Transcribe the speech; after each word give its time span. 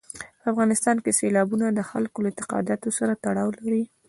په 0.41 0.45
افغانستان 0.53 0.97
کې 1.03 1.15
سیلابونه 1.19 1.65
د 1.71 1.79
خلکو 1.89 2.17
له 2.25 2.29
اعتقاداتو 2.31 2.89
سره 2.97 3.13
تړاو 3.23 3.49
لري. 3.59 3.83